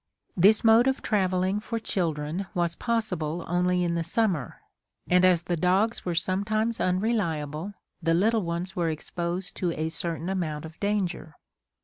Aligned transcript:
This 0.35 0.63
mode 0.63 0.87
of 0.87 1.03
travelling 1.03 1.59
for 1.59 1.77
children 1.77 2.47
was 2.55 2.73
possible 2.73 3.45
only 3.47 3.83
in 3.83 3.93
the 3.93 4.03
summer, 4.03 4.61
and 5.07 5.23
as 5.23 5.43
the 5.43 5.55
dogs 5.55 6.03
were 6.05 6.15
sometimes 6.15 6.79
unreliable, 6.79 7.75
the 8.01 8.15
little 8.15 8.41
ones 8.41 8.75
were 8.75 8.89
exposed 8.89 9.55
to 9.57 9.71
a 9.73 9.89
certain 9.89 10.27
amount 10.27 10.65
of 10.65 10.79
danger. 10.79 11.35